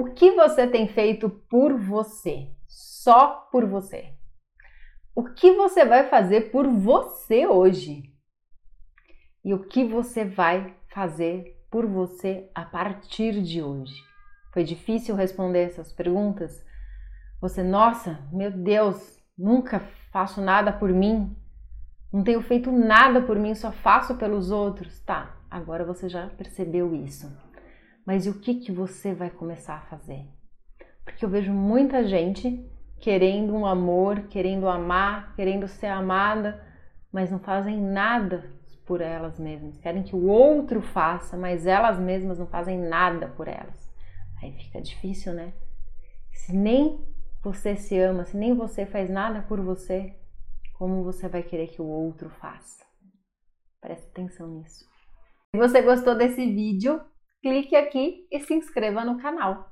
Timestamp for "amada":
35.88-36.66